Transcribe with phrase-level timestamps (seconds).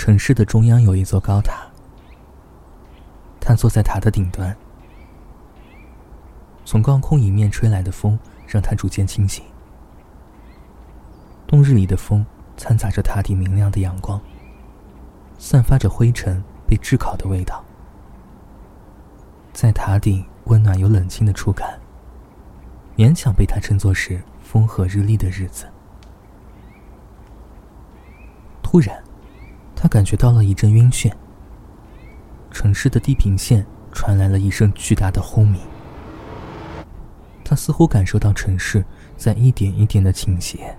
[0.00, 1.60] 城市的中央有一座高塔，
[3.38, 4.56] 他坐在塔的顶端，
[6.64, 9.44] 从高空迎面吹来的风让他逐渐清醒。
[11.46, 12.24] 冬日里的风
[12.56, 14.18] 掺杂着塔顶明亮的阳光，
[15.38, 17.62] 散发着灰尘被炙烤的味道，
[19.52, 21.78] 在塔顶温暖又冷清的触感，
[22.96, 25.66] 勉强被他称作是风和日丽的日子。
[28.62, 28.98] 突然。
[29.82, 31.10] 他感觉到了一阵晕眩，
[32.50, 35.58] 城市的地平线传来了一声巨大的轰鸣。
[37.42, 38.84] 他似乎感受到城市
[39.16, 40.76] 在一点一点的倾斜，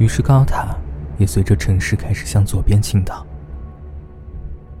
[0.00, 0.76] 于是高塔
[1.18, 3.24] 也随着城市开始向左边倾倒。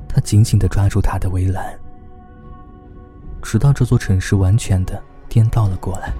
[0.08, 1.78] 他紧紧的抓住塔的围栏，
[3.40, 6.12] 直到这座城市完全的颠倒了过来。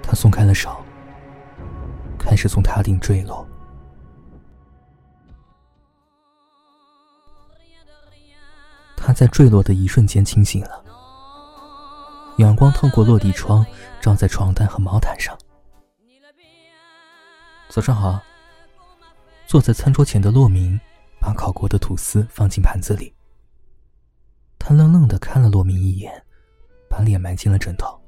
[0.00, 0.70] 他松开了手。
[2.28, 3.48] 开始从塔顶坠落。
[8.94, 10.84] 他在坠落的一瞬间清醒了，
[12.36, 13.64] 阳光透过落地窗
[13.98, 15.34] 照在床单和毛毯上。
[17.70, 18.20] 早上好。
[19.46, 20.78] 坐在餐桌前的洛明
[21.18, 23.14] 把烤过的吐司放进盘子里。
[24.58, 26.22] 他愣愣的看了洛明一眼，
[26.90, 27.98] 把脸埋进了枕头。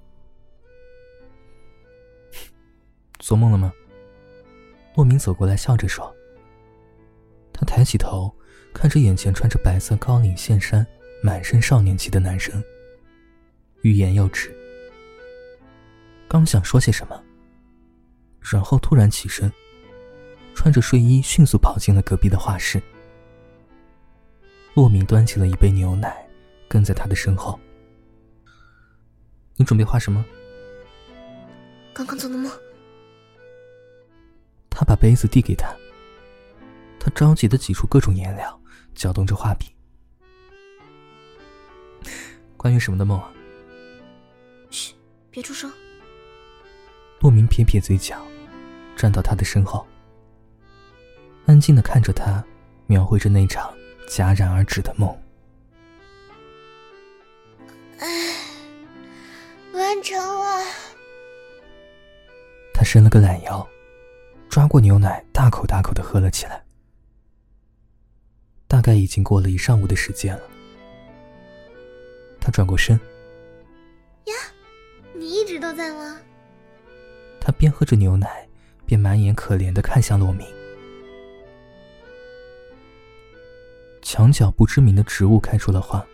[3.18, 3.72] 做梦了吗？
[4.94, 6.14] 洛明走过来，笑着说
[7.54, 8.34] ：“他抬起头，
[8.74, 10.86] 看着眼前穿着白色高领线衫、
[11.22, 12.62] 满身少年气的男生，
[13.82, 14.54] 欲言又止。
[16.28, 17.22] 刚想说些什么，
[18.40, 19.50] 然后突然起身，
[20.54, 22.82] 穿着睡衣迅速跑进了隔壁的画室。
[24.74, 26.28] 洛明端起了一杯牛奶，
[26.68, 27.58] 跟在他的身后。
[29.56, 30.24] 你准备画什么？
[31.92, 32.50] 刚刚做的梦。”
[35.00, 35.74] 杯子递给他，
[36.98, 38.60] 他着急的挤出各种颜料，
[38.94, 39.74] 搅动着画笔。
[42.58, 43.32] 关于什么的梦啊？
[44.68, 44.94] 嘘，
[45.30, 45.72] 别出声。
[47.20, 48.22] 洛明撇撇嘴角，
[48.94, 49.86] 站到他的身后，
[51.46, 52.44] 安静的看着他，
[52.86, 53.72] 描绘着那场
[54.06, 55.08] 戛然而止的梦。
[57.98, 58.36] 哎，
[59.72, 60.62] 完成了。
[62.74, 63.66] 他伸了个懒腰。
[64.50, 66.60] 抓过牛奶，大口大口的喝了起来。
[68.66, 70.42] 大概已经过了一上午的时间了。
[72.40, 72.98] 他转过身，
[74.24, 74.34] 呀，
[75.14, 76.20] 你一直都在吗？
[77.40, 78.48] 他边喝着牛奶，
[78.84, 80.44] 边满眼可怜的看向洛明。
[84.02, 86.04] 墙角不知名的植物开出了花。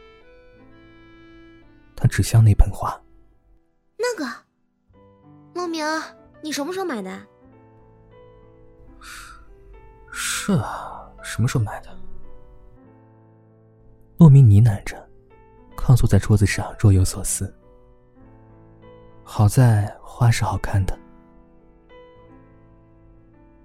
[1.96, 3.00] 他指向那盆花。
[3.96, 4.30] 那个，
[5.54, 5.86] 洛明，
[6.42, 7.26] 你什么时候买的？
[10.46, 10.64] 这，
[11.24, 11.90] 什么时候买的？
[14.16, 14.96] 洛明呢喃着，
[15.74, 17.52] 靠坐在桌子上，若有所思。
[19.24, 20.96] 好在花是好看的，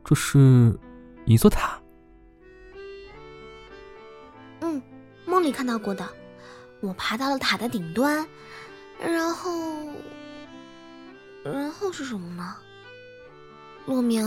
[0.03, 0.75] 这是
[1.25, 1.79] 一座塔。
[4.61, 4.81] 嗯，
[5.27, 6.03] 梦里看到过的。
[6.79, 8.27] 我爬到了塔的顶端，
[8.99, 9.51] 然后，
[11.43, 12.55] 然后是什么呢？
[13.85, 14.25] 洛明，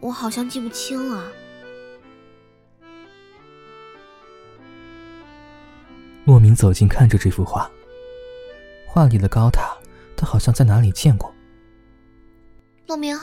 [0.00, 1.24] 我好像记不清了。
[6.28, 7.70] 莫名走近，看着这幅画。
[8.86, 9.74] 画里的高塔，
[10.14, 11.34] 他好像在哪里见过。
[12.86, 13.18] 洛明，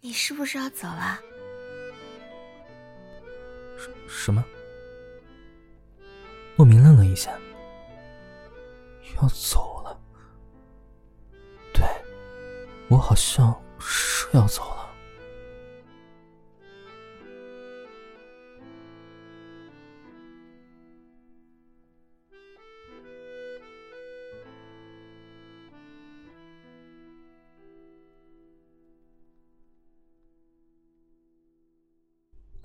[0.00, 1.20] 你是不是要走了？
[3.76, 4.42] 什什么？
[6.56, 7.30] 莫名愣了一下。
[9.20, 10.00] 要走了？
[11.74, 11.84] 对，
[12.88, 14.73] 我好像是要走了。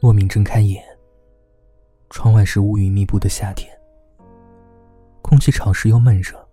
[0.02, 0.82] 莫名睁开眼，
[2.10, 3.70] 窗外是乌云密布的夏天，
[5.22, 6.48] 空气潮湿又闷热，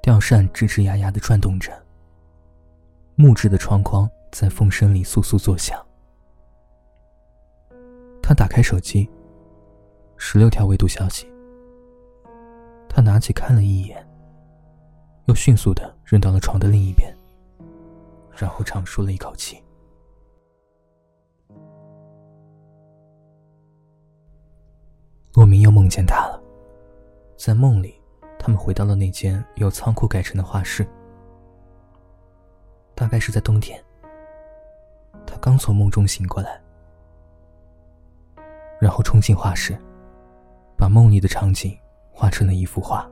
[0.00, 1.72] 吊扇吱吱呀呀的转动着，
[3.16, 5.84] 木质的窗框在风声里簌簌作响。
[8.22, 9.10] 他打开手机，
[10.16, 11.28] 十六条未读消息。
[12.88, 14.08] 他拿起看了一眼，
[15.24, 17.12] 又迅速的扔到了床的另一边，
[18.32, 19.60] 然后长舒了一口气。
[25.90, 26.40] 见他了。
[27.36, 28.00] 在梦里，
[28.38, 30.86] 他们回到了那间由仓库改成的画室。
[32.94, 33.82] 大概是在冬天，
[35.26, 36.60] 他刚从梦中醒过来，
[38.78, 39.74] 然后冲进画室，
[40.76, 41.76] 把梦里的场景
[42.12, 43.10] 画成了一幅画。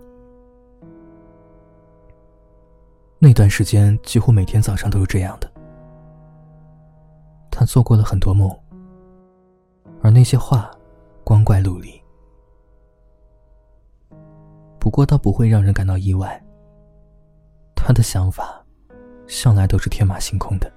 [3.18, 5.50] 那段时间几乎每天早上都是这样的。
[7.50, 8.54] 他做过了很多梦，
[10.02, 10.70] 而那些画
[11.24, 12.00] 光怪陆离。
[14.78, 16.42] 不过倒不会让人感到意外。
[17.74, 18.64] 他的想法
[19.26, 20.70] 向来都是天马行空的。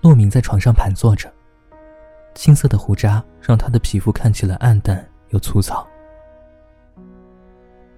[0.00, 1.32] 洛敏在床上盘坐着，
[2.34, 5.86] 青色的胡渣让他的皮肤看起来暗淡又粗糙。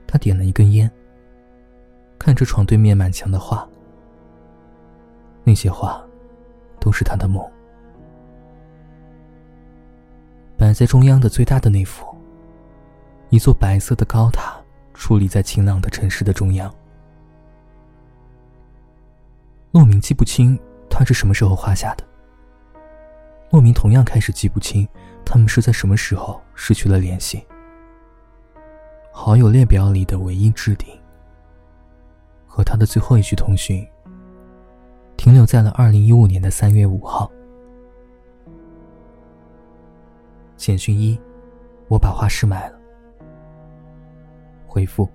[0.07, 0.91] 他点了一根烟，
[2.19, 3.69] 看着床对面满墙的画。
[5.45, 6.03] 那些画，
[6.81, 7.49] 都是他的梦。
[10.57, 12.05] 摆在中央的最大的那幅，
[13.31, 14.61] 一座白色的高塔
[14.93, 16.73] 矗立在晴朗的城市的中央。
[19.71, 20.59] 洛明记不清
[20.91, 22.05] 他是什么时候画下的。
[23.51, 24.87] 洛明同样开始记不清
[25.25, 27.45] 他们是在什么时候失去了联系。
[29.13, 30.89] 好友列表里的唯一置顶，
[32.49, 33.87] 和他的最后一句通讯。
[35.17, 37.31] 停留在了二零一五年的三月五号。
[40.57, 41.21] 简讯一：
[41.89, 42.80] 我把画室买了。
[44.71, 45.11] 回复：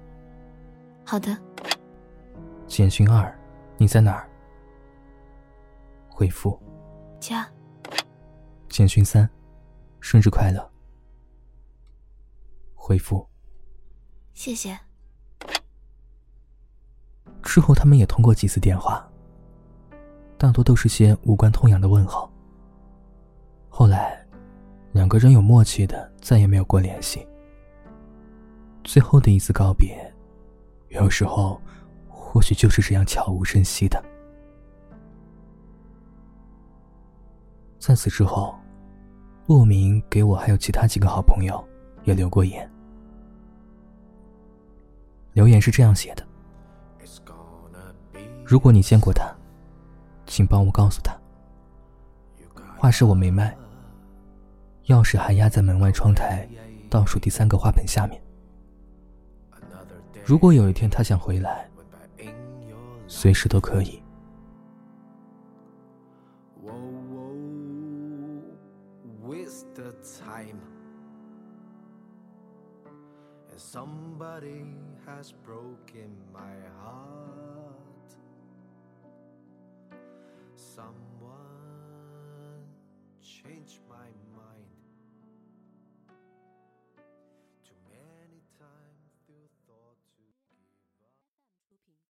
[1.05, 1.33] 好的。
[2.67, 3.33] 简讯二：
[3.77, 4.29] 你在哪儿？
[6.09, 6.61] 回复：
[7.21, 7.47] 家。
[8.67, 9.29] 简讯三：
[10.01, 10.69] 生日快乐。
[12.73, 13.25] 回复：
[14.33, 14.77] 谢谢。
[17.41, 19.09] 之后他们也通过几次电话。
[20.37, 22.29] 大多都是些无关痛痒的问候。
[23.69, 24.21] 后来，
[24.91, 27.25] 两个人有默契的再也没有过联系。
[28.85, 30.13] 最后的一次告别，
[30.89, 31.59] 有时候
[32.07, 34.01] 或许就是这样悄无声息的。
[37.79, 38.55] 在此之后，
[39.47, 41.61] 洛明给我还有其他几个好朋友
[42.03, 42.69] 也留过言。
[45.33, 46.25] 留言是这样写的
[48.45, 49.29] ：“如果你见过他。”
[50.27, 51.15] 请帮我告诉他，
[52.75, 53.55] 画室我没卖，
[54.87, 56.49] 钥匙还压在门外窗台
[56.89, 58.19] 倒数第三个花盆下面。
[60.27, 61.69] 如果有一天他想回来，
[63.07, 64.01] 随时都可以。
[80.57, 81.29] Someone
[83.21, 83.79] change